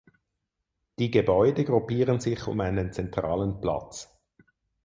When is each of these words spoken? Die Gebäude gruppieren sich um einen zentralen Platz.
Die 0.97 1.11
Gebäude 1.11 1.63
gruppieren 1.63 2.19
sich 2.19 2.47
um 2.47 2.59
einen 2.59 2.91
zentralen 2.91 3.61
Platz. 3.61 4.19